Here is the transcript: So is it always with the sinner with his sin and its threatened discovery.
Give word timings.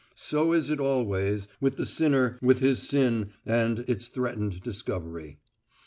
So 0.15 0.51
is 0.51 0.71
it 0.71 0.79
always 0.79 1.47
with 1.59 1.75
the 1.77 1.85
sinner 1.85 2.39
with 2.41 2.57
his 2.57 2.81
sin 2.81 3.33
and 3.45 3.81
its 3.81 4.07
threatened 4.07 4.63
discovery. 4.63 5.37